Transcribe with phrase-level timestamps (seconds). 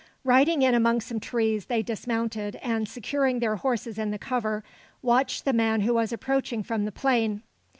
[0.23, 4.63] Riding in among some trees, they dismounted, and, securing their horses in the cover,
[5.03, 7.43] watched the man who was approaching from the plain.